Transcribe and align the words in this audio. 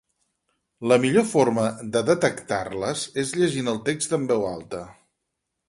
La 0.91 0.95
millor 1.03 1.27
forma 1.33 1.65
de 1.97 2.03
detectar-les 2.09 3.05
és 3.25 3.35
llegint 3.43 3.73
el 3.77 3.81
text 3.91 4.19
en 4.21 4.29
veu 4.33 4.51
alta. 4.57 4.85